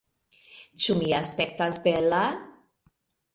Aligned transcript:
Ĉu 0.85 0.95
mi 1.01 1.13
aspektas 1.17 1.79
bela? 1.85 2.23